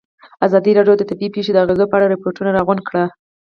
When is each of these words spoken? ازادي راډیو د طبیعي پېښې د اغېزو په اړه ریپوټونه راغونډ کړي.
ازادي 0.47 0.71
راډیو 0.77 0.95
د 0.99 1.03
طبیعي 1.09 1.33
پېښې 1.35 1.51
د 1.53 1.57
اغېزو 1.63 1.89
په 1.89 1.95
اړه 1.97 2.11
ریپوټونه 2.13 2.49
راغونډ 2.57 2.81
کړي. 2.87 3.05